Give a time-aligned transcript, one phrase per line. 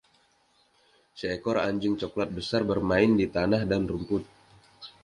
[1.19, 4.23] Seekor anjing cokelat besar bermain di tanah dan rumput.